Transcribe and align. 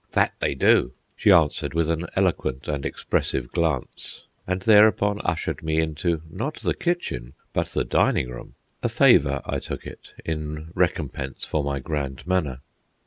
"That 0.13 0.33
they 0.39 0.55
do," 0.55 0.93
she 1.15 1.31
answered, 1.31 1.75
with 1.75 1.87
an 1.87 2.07
eloquent 2.15 2.67
and 2.67 2.87
expressive 2.87 3.51
glance; 3.51 4.23
and 4.47 4.59
thereupon 4.59 5.21
ushered 5.23 5.61
me 5.61 5.79
into, 5.79 6.23
not 6.27 6.55
the 6.55 6.73
kitchen, 6.73 7.33
but 7.53 7.67
the 7.67 7.85
dining 7.85 8.29
room—a 8.31 8.89
favour, 8.89 9.43
I 9.45 9.59
took 9.59 9.85
it, 9.85 10.15
in 10.25 10.71
recompense 10.73 11.45
for 11.45 11.63
my 11.63 11.77
grand 11.77 12.25
manner. 12.25 12.61